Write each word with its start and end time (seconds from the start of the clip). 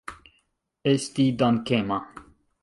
Esti 0.93 1.27
dankema. 1.43 2.01